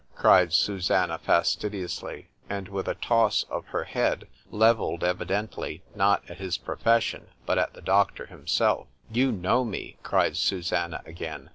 [0.15, 6.57] cried Susannah fastidiously, and with a toss of her head, levelled evidently, not at his
[6.57, 9.97] profession, but at the doctor himself,——you know me!
[10.01, 11.49] cried Susannah again.